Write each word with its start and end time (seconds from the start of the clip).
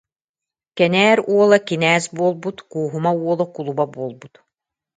Кэнээр 0.77 1.19
уола 1.33 1.59
кинээс 1.67 2.05
буолбут, 2.17 2.57
Кууһума 2.71 3.11
уола 3.23 3.45
кулуба 3.55 3.85
буолбут 3.95 4.33